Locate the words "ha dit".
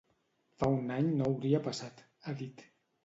2.25-2.65